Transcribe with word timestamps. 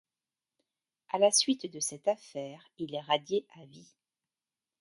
À 1.09 1.19
la 1.19 1.29
suite 1.29 1.71
de 1.71 1.79
cette 1.79 2.07
affaire, 2.07 2.65
il 2.79 2.95
est 2.95 3.01
radié 3.01 3.45
à 3.61 3.65
vie. 3.65 3.93